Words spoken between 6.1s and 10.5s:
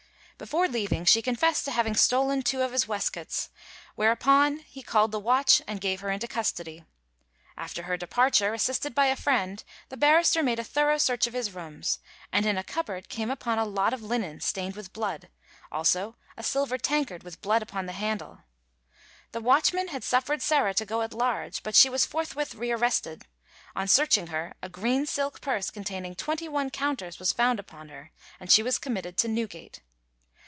custody. After her departure, assisted by a friend, the barrister